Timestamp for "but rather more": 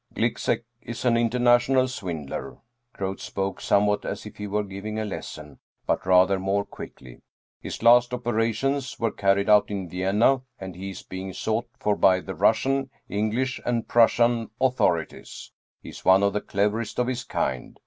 5.85-6.65